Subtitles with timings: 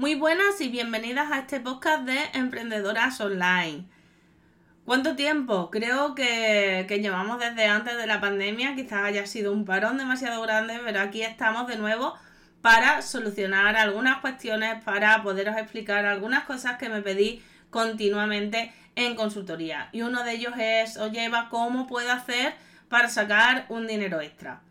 [0.00, 3.84] Muy buenas y bienvenidas a este podcast de Emprendedoras Online.
[4.86, 5.70] ¿Cuánto tiempo?
[5.70, 10.40] Creo que, que, llevamos desde antes de la pandemia, quizás haya sido un parón demasiado
[10.40, 12.14] grande, pero aquí estamos de nuevo
[12.62, 19.90] para solucionar algunas cuestiones, para poderos explicar algunas cosas que me pedí continuamente en consultoría.
[19.92, 22.54] Y uno de ellos es, oye Eva, ¿cómo puedo hacer
[22.88, 24.62] para sacar un dinero extra?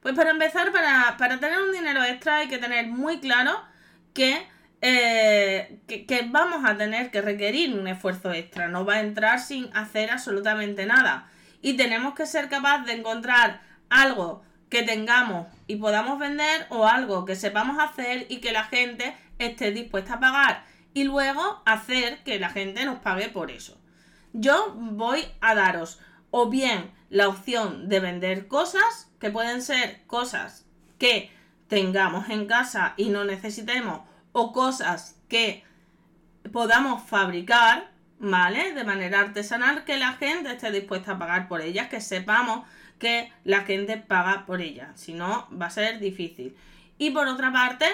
[0.00, 3.60] Pues para empezar, para, tener un dinero extra hay que tener muy claro
[4.80, 8.68] eh, que, que, vamos a tener que requerir un esfuerzo extra.
[8.68, 11.28] No va a entrar sin hacer absolutamente nada.
[11.62, 17.24] Y tenemos que ser capaces de encontrar algo que tengamos y podamos vender o algo
[17.24, 22.38] que sepamos hacer y que la gente esté dispuesta a pagar y luego hacer que
[22.38, 23.80] la gente nos pague por eso.
[24.32, 30.66] Yo voy a daros o bien la opción de vender cosas, que pueden ser cosas
[30.98, 31.30] que
[31.68, 34.00] tengamos en casa y no necesitemos,
[34.32, 35.64] o cosas que
[36.52, 38.72] podamos fabricar, ¿vale?
[38.72, 42.66] De manera artesanal, que la gente esté dispuesta a pagar por ellas, que sepamos
[42.98, 46.56] que la gente paga por ellas, si no va a ser difícil.
[46.98, 47.86] Y por otra parte,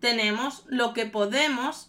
[0.00, 1.88] tenemos lo que podemos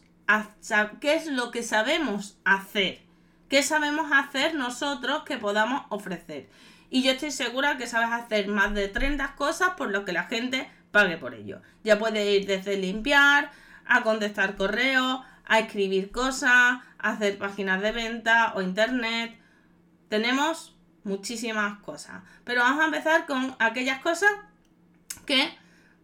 [1.00, 3.02] qué es lo que sabemos hacer,
[3.50, 6.50] qué sabemos hacer nosotros que podamos ofrecer.
[6.90, 10.26] Y yo estoy segura que sabes hacer más de 30 cosas por lo que la
[10.26, 11.62] gente pague por ello.
[11.84, 13.52] Ya puede ir desde limpiar,
[13.86, 19.38] a contestar correos, a escribir cosas, a hacer páginas de venta o internet.
[20.10, 22.24] Tenemos muchísimas cosas.
[22.44, 24.32] Pero vamos a empezar con aquellas cosas
[25.26, 25.58] que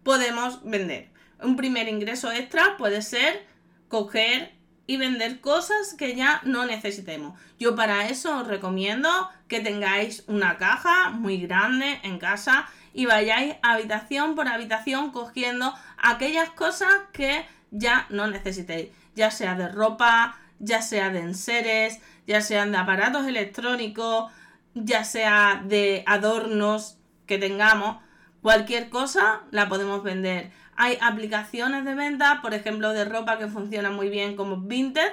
[0.04, 1.10] podemos vender.
[1.42, 3.46] Un primer ingreso extra puede ser
[3.88, 4.54] coger
[4.88, 7.40] y vender cosas que ya no necesitemos.
[7.60, 9.10] Yo para eso os recomiendo
[9.48, 16.50] que tengáis una caja muy grande en casa y vayáis habitación por habitación cogiendo aquellas
[16.50, 22.72] cosas que ya no necesitéis, ya sea de ropa, ya sea de enseres, ya sean
[22.72, 24.32] de aparatos electrónicos,
[24.74, 27.98] ya sea de adornos que tengamos,
[28.42, 30.52] cualquier cosa la podemos vender.
[30.76, 35.12] Hay aplicaciones de venta, por ejemplo, de ropa que funcionan muy bien como Vinted,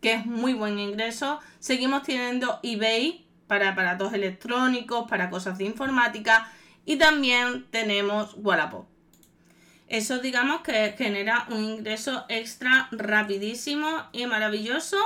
[0.00, 1.40] que es muy buen ingreso.
[1.60, 6.50] Seguimos teniendo eBay para aparatos electrónicos, para cosas de informática
[6.84, 8.93] y también tenemos Wallapop.
[9.94, 14.96] Eso digamos que genera un ingreso extra rapidísimo y maravilloso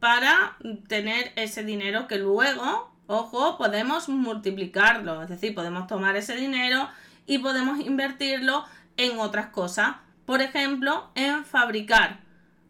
[0.00, 0.56] para
[0.88, 5.22] tener ese dinero que luego, ojo, podemos multiplicarlo.
[5.22, 6.88] Es decir, podemos tomar ese dinero
[7.24, 8.64] y podemos invertirlo
[8.96, 9.94] en otras cosas.
[10.24, 12.18] Por ejemplo, en fabricar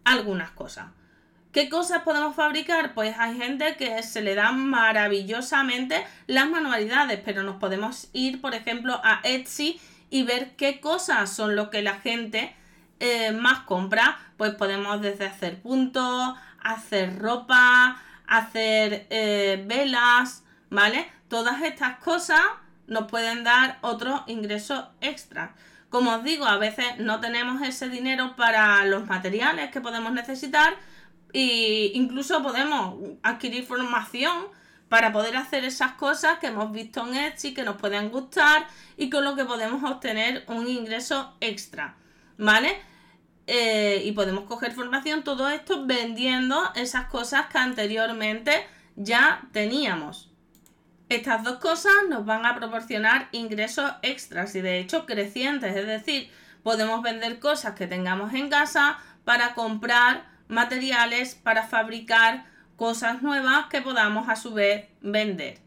[0.05, 0.89] algunas cosas.
[1.53, 2.93] ¿Qué cosas podemos fabricar?
[2.93, 8.55] Pues hay gente que se le dan maravillosamente las manualidades, pero nos podemos ir, por
[8.55, 9.81] ejemplo, a Etsy
[10.11, 12.55] y ver qué cosas son lo que la gente
[13.01, 14.19] eh, más compra.
[14.37, 21.11] Pues podemos desde hacer puntos, hacer ropa, hacer eh, velas, ¿vale?
[21.29, 22.41] Todas estas cosas
[22.87, 25.51] nos pueden dar otros ingresos extras.
[25.91, 30.75] Como os digo, a veces no tenemos ese dinero para los materiales que podemos necesitar
[31.33, 34.47] e incluso podemos adquirir formación
[34.89, 38.67] para poder hacer esas cosas que hemos visto en Etsy, que nos pueden gustar
[38.97, 41.97] y con lo que podemos obtener un ingreso extra,
[42.39, 42.81] ¿vale?
[43.47, 50.31] Eh, y podemos coger formación, todo esto vendiendo esas cosas que anteriormente ya teníamos.
[51.09, 56.31] Estas dos cosas nos van a proporcionar ingresos extras y de hecho crecientes, es decir,
[56.65, 62.47] podemos vender cosas que tengamos en casa para comprar materiales para fabricar
[62.77, 65.59] cosas nuevas que podamos a su vez vender,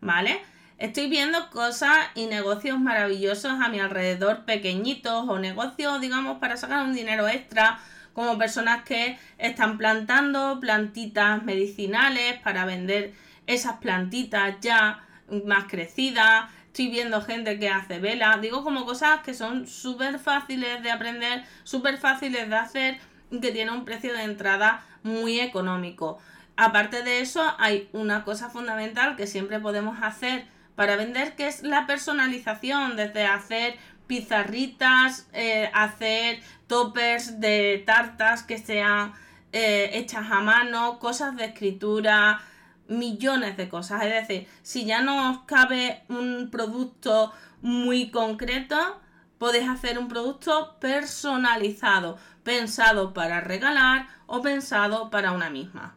[0.00, 0.40] ¿vale?
[0.78, 6.84] Estoy viendo cosas y negocios maravillosos a mi alrededor, pequeñitos o negocios, digamos, para sacar
[6.84, 7.78] un dinero extra,
[8.12, 13.12] como personas que están plantando plantitas medicinales para vender
[13.46, 15.04] esas plantitas ya
[15.44, 16.50] más crecidas.
[16.66, 18.38] Estoy viendo gente que hace vela.
[18.40, 22.98] Digo como cosas que son súper fáciles de aprender, súper fáciles de hacer,
[23.30, 26.18] que tiene un precio de entrada muy económico.
[26.56, 30.46] Aparte de eso, hay una cosa fundamental que siempre podemos hacer
[30.76, 38.58] para vender, que es la personalización, desde hacer pizarritas, eh, hacer toppers de tartas que
[38.58, 39.12] sean
[39.52, 42.40] eh, hechas a mano, cosas de escritura,
[42.88, 44.04] millones de cosas.
[44.04, 49.00] Es decir, si ya no os cabe un producto muy concreto,
[49.38, 55.96] podéis hacer un producto personalizado, pensado para regalar o pensado para una misma.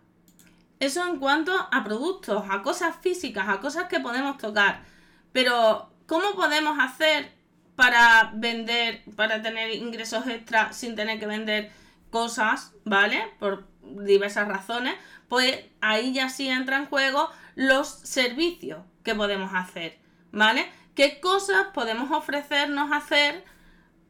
[0.79, 4.83] Eso en cuanto a productos, a cosas físicas, a cosas que podemos tocar.
[5.31, 7.31] Pero, ¿cómo podemos hacer
[7.75, 11.71] para vender, para tener ingresos extra sin tener que vender
[12.09, 13.23] cosas, ¿vale?
[13.39, 14.95] Por diversas razones,
[15.29, 19.99] pues ahí ya sí entra en juego los servicios que podemos hacer,
[20.31, 20.67] ¿vale?
[20.95, 23.43] ¿Qué cosas podemos ofrecernos hacer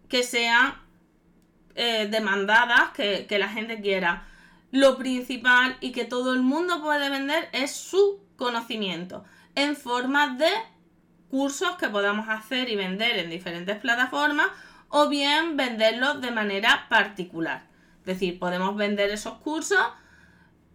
[0.07, 0.75] que sean
[1.75, 4.25] eh, demandadas, que, que la gente quiera?
[4.71, 9.23] Lo principal y que todo el mundo puede vender es su conocimiento
[9.55, 10.49] en forma de
[11.29, 14.47] cursos que podamos hacer y vender en diferentes plataformas
[14.89, 17.63] o bien venderlos de manera particular.
[18.01, 19.79] Es decir, podemos vender esos cursos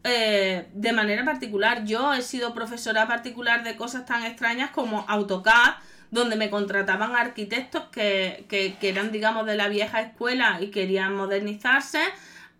[0.04, 1.84] eh, de manera particular.
[1.84, 5.76] Yo he sido profesora particular de cosas tan extrañas como AutoCAD,
[6.10, 11.14] donde me contrataban arquitectos que, que, que eran, digamos, de la vieja escuela y querían
[11.16, 12.00] modernizarse,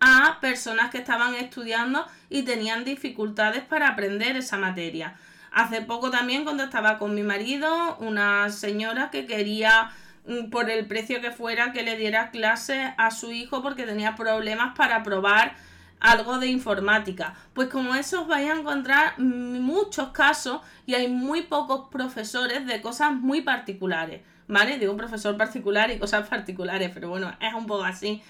[0.05, 5.15] a personas que estaban estudiando y tenían dificultades para aprender esa materia.
[5.53, 9.91] Hace poco también cuando estaba con mi marido, una señora que quería
[10.27, 14.15] mm, por el precio que fuera que le diera clases a su hijo porque tenía
[14.17, 15.55] problemas para probar
[16.01, 17.35] algo de informática.
[17.53, 22.81] Pues como eso os vais a encontrar muchos casos y hay muy pocos profesores de
[22.81, 24.77] cosas muy particulares, ¿vale?
[24.79, 28.21] Digo profesor particular y cosas particulares, pero bueno, es un poco así.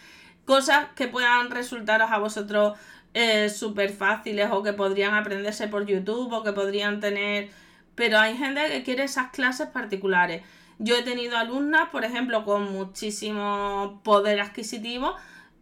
[0.46, 2.78] Cosas que puedan resultaros a vosotros
[3.14, 7.50] eh, súper fáciles o que podrían aprenderse por YouTube o que podrían tener...
[7.96, 10.42] Pero hay gente que quiere esas clases particulares.
[10.80, 15.16] Yo he tenido alumnas, por ejemplo, con muchísimo poder adquisitivo,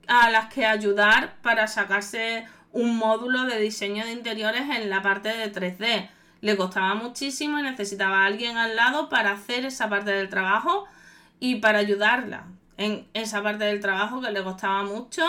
[0.08, 5.30] a las que ayudar para sacarse un módulo de diseño de interiores en la parte
[5.30, 6.10] de 3D.
[6.40, 10.88] Le costaba muchísimo y necesitaba a alguien al lado para hacer esa parte del trabajo
[11.40, 12.46] y para ayudarla
[12.78, 15.24] en esa parte del trabajo que le costaba mucho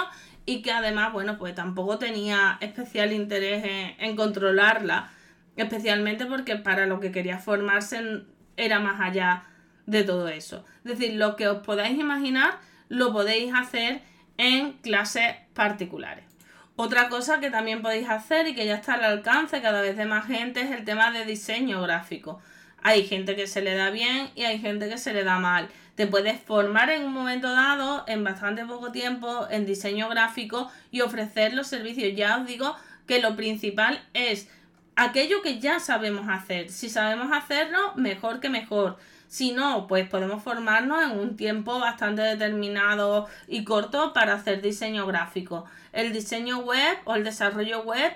[0.44, 5.10] y que además, bueno, pues tampoco tenía especial interés en, controlarla,
[5.56, 8.22] especialmente porque para lo que quería formarse
[8.56, 9.44] era más allá
[9.86, 10.64] de todo eso.
[10.84, 12.58] Es decir, lo que os podáis imaginar
[12.88, 14.02] lo podéis hacer
[14.36, 16.24] en clases particulares.
[16.74, 20.06] Otra cosa que también podéis hacer y que ya está al alcance cada vez de
[20.06, 22.40] más gente es el tema de diseño gráfico.
[22.82, 25.68] Hay gente que se le da bien y hay gente que se le da mal.
[25.94, 31.02] Te puedes formar en un momento dado, en bastante poco tiempo, en diseño gráfico y
[31.02, 32.16] ofrecer los servicios.
[32.16, 32.74] Ya os digo
[33.06, 34.48] que lo principal es
[34.96, 36.70] aquello que ya sabemos hacer.
[36.70, 38.98] Si sabemos hacerlo, mejor que mejor.
[39.28, 45.06] Si no, pues podemos formarnos en un tiempo bastante determinado y corto para hacer diseño
[45.06, 45.64] gráfico.
[45.92, 48.12] El diseño web o el desarrollo web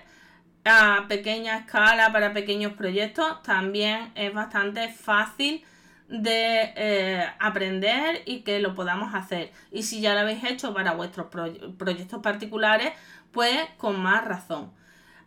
[0.66, 5.64] a pequeña escala para pequeños proyectos también es bastante fácil
[6.08, 9.52] de eh, aprender y que lo podamos hacer.
[9.70, 11.28] Y si ya lo habéis hecho para vuestros
[11.78, 12.92] proyectos particulares,
[13.32, 14.72] pues con más razón.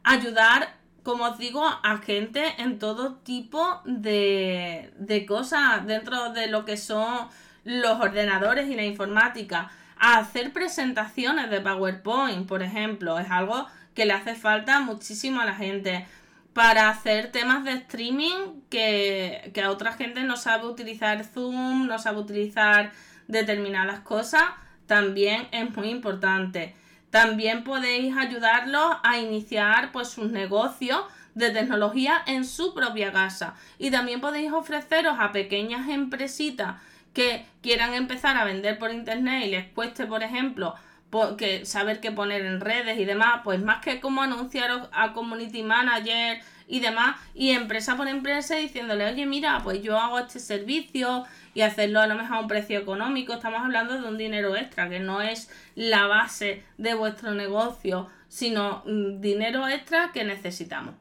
[0.03, 6.65] Ayudar como os digo, a gente en todo tipo de, de cosas dentro de lo
[6.65, 7.29] que son
[7.63, 9.71] los ordenadores y la informática.
[9.97, 15.45] A hacer presentaciones de PowerPoint, por ejemplo, es algo que le hace falta muchísimo a
[15.45, 16.05] la gente.
[16.53, 21.99] Para hacer temas de streaming que, que a otra gente no sabe utilizar Zoom, no
[21.99, 22.91] sabe utilizar
[23.27, 24.43] determinadas cosas,
[24.87, 26.75] también es muy importante.
[27.11, 31.01] También podéis ayudarlos a iniciar pues sus negocios
[31.35, 33.55] de tecnología en su propia casa.
[33.77, 36.75] Y también podéis ofreceros a pequeñas empresitas
[37.13, 40.75] que quieran empezar a vender por internet y les cueste, por ejemplo,
[41.37, 45.63] que saber qué poner en redes y demás, pues más que como anunciaros a community
[45.63, 51.25] manager y demás, y empresa por empresa diciéndole, oye, mira, pues yo hago este servicio
[51.55, 54.87] y hacerlo a lo mejor a un precio económico, estamos hablando de un dinero extra,
[54.87, 60.93] que no es la base de vuestro negocio, sino mm, dinero extra que necesitamos.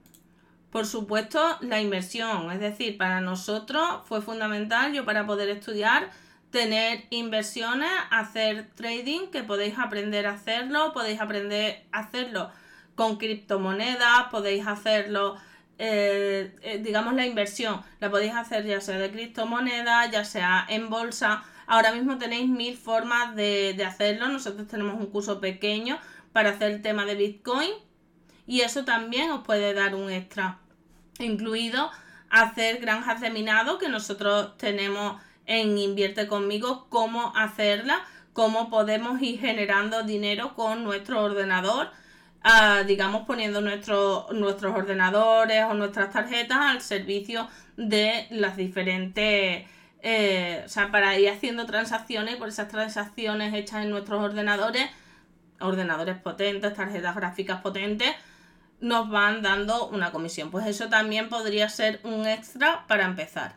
[0.71, 6.11] Por supuesto, la inversión, es decir, para nosotros fue fundamental, yo para poder estudiar,
[6.51, 12.51] tener inversiones, hacer trading, que podéis aprender a hacerlo, podéis aprender a hacerlo
[12.95, 15.37] con criptomonedas, podéis hacerlo
[15.81, 20.91] eh, eh, digamos, la inversión la podéis hacer ya sea de criptomonedas, ya sea en
[20.91, 21.45] bolsa.
[21.67, 24.29] Ahora mismo tenéis mil formas de, de hacerlo.
[24.29, 25.99] Nosotros tenemos un curso pequeño
[26.33, 27.71] para hacer el tema de Bitcoin
[28.47, 30.59] y eso también os puede dar un extra,
[31.19, 31.91] incluido
[32.31, 39.41] hacer granjas de minado que nosotros tenemos en Invierte conmigo, cómo hacerla, cómo podemos ir
[39.41, 41.91] generando dinero con nuestro ordenador
[42.87, 49.67] digamos, poniendo nuestros ordenadores o nuestras tarjetas al servicio de las diferentes...
[50.01, 54.89] Eh, o sea, para ir haciendo transacciones, por esas transacciones hechas en nuestros ordenadores,
[55.59, 58.15] ordenadores potentes, tarjetas gráficas potentes,
[58.81, 60.53] nos van dando una comisión.
[60.53, 63.57] Pues eso también podría ser un extra para empezar.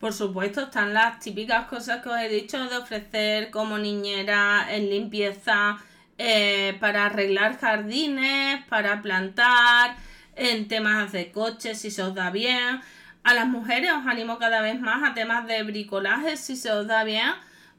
[0.00, 4.90] Por supuesto, están las típicas cosas que os he dicho de ofrecer como niñera en
[4.90, 5.78] limpieza,
[6.18, 9.96] eh, para arreglar jardines, para plantar,
[10.34, 12.80] en temas de coches, si se os da bien.
[13.24, 16.86] A las mujeres os animo cada vez más a temas de bricolaje, si se os
[16.86, 17.32] da bien,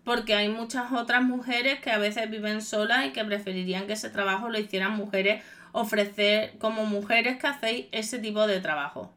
[0.04, 4.10] porque hay muchas otras mujeres que a veces viven solas y que preferirían que ese
[4.10, 9.14] trabajo lo hicieran mujeres, ofrecer como mujeres que hacéis ese tipo de trabajo.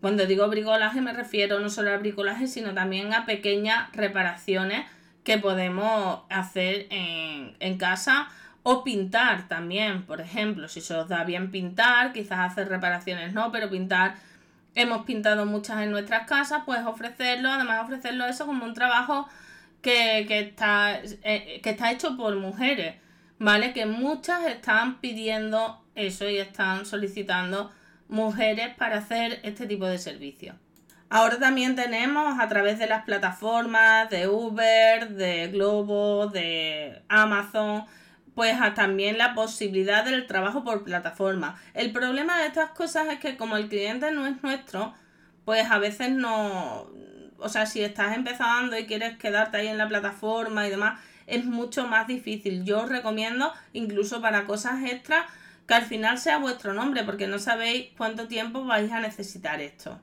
[0.00, 4.86] Cuando digo bricolaje me refiero no solo al bricolaje, sino también a pequeñas reparaciones
[5.24, 8.28] que podemos hacer en, en casa
[8.62, 13.50] o pintar también, por ejemplo, si se os da bien pintar, quizás hacer reparaciones no,
[13.50, 14.16] pero pintar,
[14.74, 19.26] hemos pintado muchas en nuestras casas, pues ofrecerlo, además ofrecerlo eso como un trabajo
[19.82, 22.96] que, que está, eh, que está hecho por mujeres,
[23.38, 23.72] ¿vale?
[23.72, 27.72] Que muchas están pidiendo eso y están solicitando
[28.08, 30.56] mujeres para hacer este tipo de servicios.
[31.10, 37.84] Ahora también tenemos a través de las plataformas de Uber, de Globo, de Amazon,
[38.34, 41.58] pues también la posibilidad del trabajo por plataforma.
[41.74, 44.94] El problema de estas cosas es que como el cliente no es nuestro,
[45.44, 46.86] pues a veces no,
[47.38, 51.44] o sea, si estás empezando y quieres quedarte ahí en la plataforma y demás, es
[51.44, 52.64] mucho más difícil.
[52.64, 55.24] Yo os recomiendo, incluso para cosas extras,
[55.68, 60.00] que al final sea vuestro nombre, porque no sabéis cuánto tiempo vais a necesitar esto.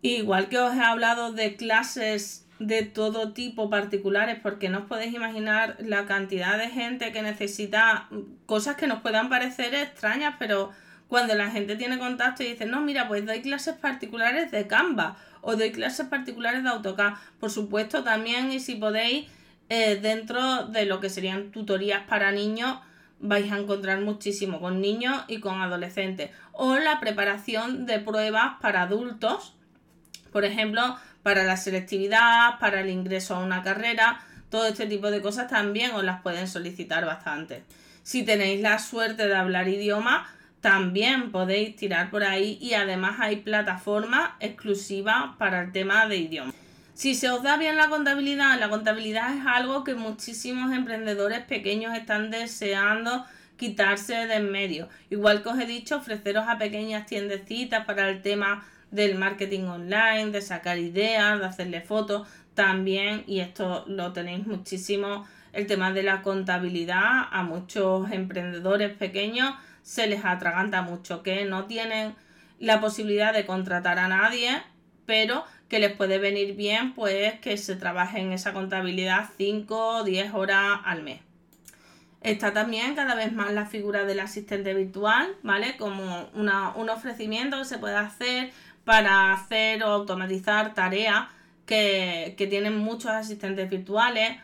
[0.00, 5.12] Igual que os he hablado de clases de todo tipo particulares porque no os podéis
[5.12, 8.08] imaginar la cantidad de gente que necesita
[8.46, 10.70] cosas que nos puedan parecer extrañas, pero
[11.08, 15.16] cuando la gente tiene contacto y dice, no, mira, pues doy clases particulares de Canva
[15.40, 19.28] o doy clases particulares de AutoCAD, por supuesto también y si podéis,
[19.68, 22.78] eh, dentro de lo que serían tutorías para niños,
[23.22, 26.30] vais a encontrar muchísimo con niños y con adolescentes.
[26.52, 29.54] O la preparación de pruebas para adultos,
[30.32, 35.22] por ejemplo, para la selectividad, para el ingreso a una carrera, todo este tipo de
[35.22, 37.62] cosas también os las pueden solicitar bastante.
[38.02, 40.28] Si tenéis la suerte de hablar idioma,
[40.60, 46.52] también podéis tirar por ahí y además hay plataformas exclusivas para el tema de idioma.
[46.94, 51.96] Si se os da bien la contabilidad, la contabilidad es algo que muchísimos emprendedores pequeños
[51.96, 53.24] están deseando
[53.56, 54.88] quitarse de en medio.
[55.08, 60.32] Igual que os he dicho, ofreceros a pequeñas tiendecitas para el tema del marketing online,
[60.32, 66.02] de sacar ideas, de hacerle fotos, también, y esto lo tenéis muchísimo, el tema de
[66.02, 72.14] la contabilidad a muchos emprendedores pequeños se les atraganta mucho, que no tienen
[72.58, 74.62] la posibilidad de contratar a nadie,
[75.06, 80.04] pero que les puede venir bien pues que se trabaje en esa contabilidad 5 o
[80.04, 81.20] 10 horas al mes.
[82.20, 85.78] Está también cada vez más la figura del asistente virtual, ¿vale?
[85.78, 88.50] Como un ofrecimiento que se puede hacer
[88.84, 91.28] para hacer o automatizar tareas
[91.64, 94.36] que, tienen muchos asistentes virtuales.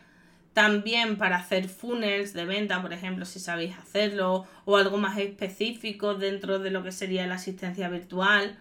[0.53, 6.15] También para hacer funnels de venta, por ejemplo, si sabéis hacerlo, o algo más específico
[6.15, 8.57] dentro de lo que sería la asistencia virtual.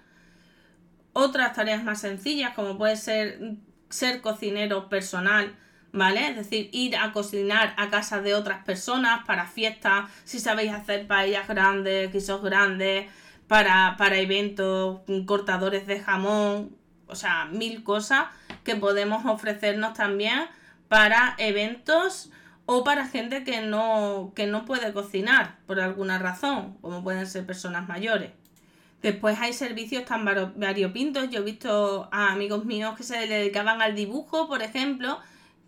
[1.20, 3.58] Otras tareas más sencillas, como puede ser
[3.88, 5.54] ser cocinero personal,
[5.92, 6.28] ¿vale?
[6.28, 11.06] Es decir, ir a cocinar a casa de otras personas para fiestas, si sabéis hacer
[11.06, 13.06] paellas grandes, guisos grandes,
[13.46, 18.26] para, para eventos, cortadores de jamón, o sea, mil cosas
[18.62, 20.46] que podemos ofrecernos también
[20.88, 22.30] para eventos
[22.66, 27.46] o para gente que no, que no puede cocinar por alguna razón, como pueden ser
[27.46, 28.32] personas mayores.
[29.02, 31.30] Después hay servicios tan variopintos.
[31.30, 35.18] Yo he visto a amigos míos que se dedicaban al dibujo, por ejemplo,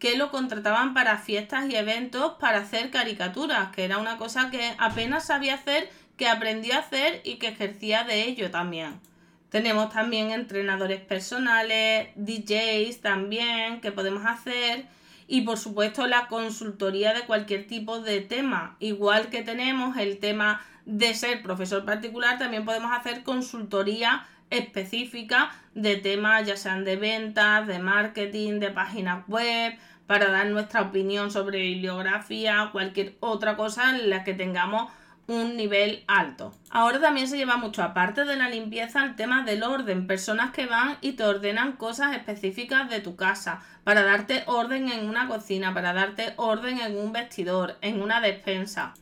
[0.01, 4.75] que lo contrataban para fiestas y eventos para hacer caricaturas, que era una cosa que
[4.79, 9.01] apenas sabía hacer que aprendió a hacer y que ejercía de ello también.
[9.49, 14.87] Tenemos también entrenadores personales, DJs también que podemos hacer
[15.31, 18.77] y por supuesto la consultoría de cualquier tipo de tema.
[18.81, 25.97] Igual que tenemos el tema de ser profesor particular, también podemos hacer consultoría específica de
[25.97, 31.61] temas ya sean de ventas, de marketing, de páginas web, para dar nuestra opinión sobre
[31.61, 34.91] bibliografía, cualquier otra cosa en la que tengamos
[35.31, 36.53] un nivel alto.
[36.71, 40.09] Ahora también se lleva mucho, aparte de la limpieza, el tema del orden.
[40.09, 45.09] Personas que van y te ordenan cosas específicas de tu casa, para darte orden en
[45.09, 48.93] una cocina, para darte orden en un vestidor, en una despensa.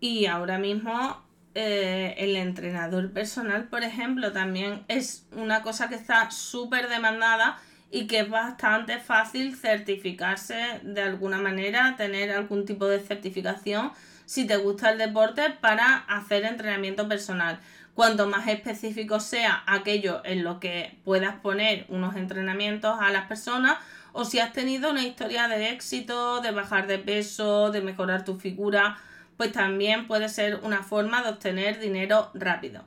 [0.00, 1.22] Y ahora mismo
[1.54, 7.58] eh, el entrenador personal, por ejemplo, también es una cosa que está súper demandada
[7.90, 13.92] y que es bastante fácil certificarse de alguna manera, tener algún tipo de certificación
[14.30, 17.58] si te gusta el deporte para hacer entrenamiento personal.
[17.96, 23.78] Cuanto más específico sea aquello en lo que puedas poner unos entrenamientos a las personas
[24.12, 28.36] o si has tenido una historia de éxito, de bajar de peso, de mejorar tu
[28.36, 28.98] figura,
[29.36, 32.84] pues también puede ser una forma de obtener dinero rápido.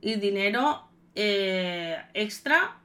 [0.00, 2.78] Y dinero eh, extra,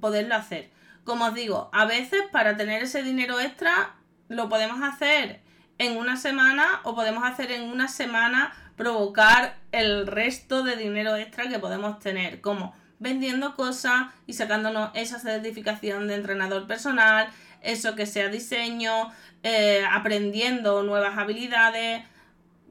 [0.00, 0.70] poderlo hacer.
[1.04, 3.94] Como os digo, a veces para tener ese dinero extra
[4.26, 5.46] lo podemos hacer
[5.78, 11.48] en una semana o podemos hacer en una semana provocar el resto de dinero extra
[11.48, 17.28] que podemos tener, como vendiendo cosas y sacándonos esa certificación de entrenador personal,
[17.62, 19.10] eso que sea diseño,
[19.42, 22.04] eh, aprendiendo nuevas habilidades,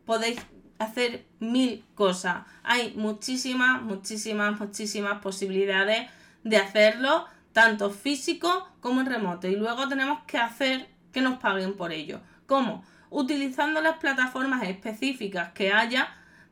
[0.06, 0.40] podéis
[0.80, 2.46] hacer mil cosas.
[2.64, 6.10] Hay muchísimas, muchísimas, muchísimas posibilidades
[6.44, 9.48] de hacerlo, tanto físico como en remoto.
[9.48, 12.22] Y luego tenemos que hacer que nos paguen por ello.
[12.46, 12.84] ¿Cómo?
[13.10, 16.10] Utilizando las plataformas específicas que haya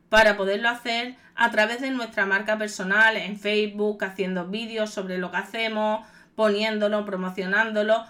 [0.08, 5.30] para poderlo hacer a través de nuestra marca personal en Facebook, haciendo vídeos sobre lo
[5.30, 8.04] que hacemos, poniéndolo, promocionándolo,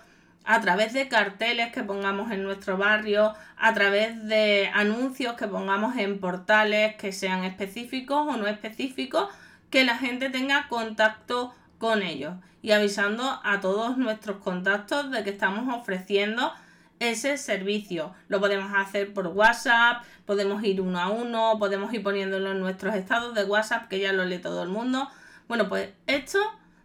[0.45, 5.97] a través de carteles que pongamos en nuestro barrio, a través de anuncios que pongamos
[5.97, 9.29] en portales que sean específicos o no específicos,
[9.71, 12.35] que la gente tenga contacto con ellos.
[12.63, 16.53] Y avisando a todos nuestros contactos de que estamos ofreciendo
[16.99, 18.15] ese servicio.
[18.29, 22.95] Lo podemos hacer por WhatsApp, podemos ir uno a uno, podemos ir poniéndolo en nuestros
[22.95, 25.09] estados de WhatsApp, que ya lo lee todo el mundo.
[25.49, 26.39] Bueno, pues esto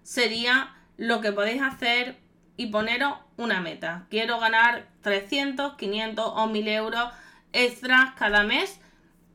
[0.04, 2.18] sería lo que podéis hacer
[2.58, 4.06] y poneros una meta.
[4.10, 7.10] Quiero ganar 300, 500 o 1000 euros
[7.54, 8.80] extras cada mes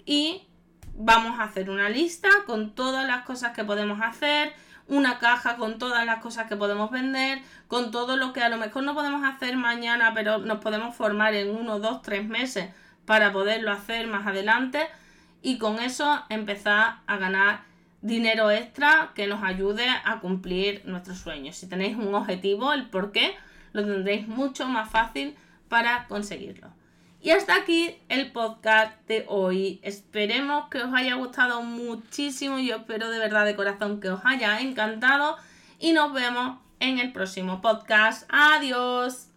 [0.05, 0.47] y
[0.95, 4.53] vamos a hacer una lista con todas las cosas que podemos hacer
[4.89, 8.57] una caja con todas las cosas que podemos vender, con todo lo que a lo
[8.57, 12.71] mejor no podemos hacer mañana, pero nos podemos formar en uno, dos, tres meses
[13.05, 14.87] para poderlo hacer más adelante
[15.43, 17.61] y con eso empezar a ganar
[18.03, 21.57] dinero extra que nos ayude a cumplir nuestros sueños.
[21.57, 23.35] Si tenéis un objetivo, el por qué,
[23.73, 25.37] lo tendréis mucho más fácil
[25.69, 26.69] para conseguirlo.
[27.27, 29.81] Y hasta aquí el podcast de hoy.
[29.83, 32.61] Esperemos que os haya gustado muchísimo.
[32.61, 35.37] Yo espero de verdad de corazón que os haya encantado.
[35.81, 38.29] Y nos vemos en el próximo podcast.
[38.29, 39.31] Adiós.